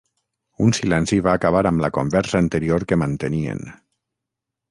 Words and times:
Un 0.67 0.71
silenci 0.77 1.19
va 1.27 1.33
acabar 1.39 1.61
amb 1.71 1.83
la 1.85 1.91
conversa 1.99 2.41
anterior 2.45 2.87
que 2.93 3.01
mantenien. 3.05 3.61